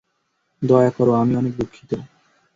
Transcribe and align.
দয়া 0.61 0.91
করো, 0.91 1.11
আমি 1.13 1.33
অনেক 1.35 1.53
দুঃখিত। 1.57 1.91